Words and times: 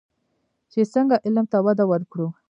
چې 0.71 0.81
څنګه 0.93 1.15
علم 1.25 1.45
ته 1.51 1.57
وده 1.65 1.85
ورکړو. 1.91 2.27